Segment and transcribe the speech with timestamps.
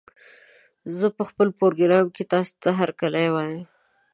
[0.97, 3.61] زه په خپل پروګرام کې تاسې ته هرکلی وايم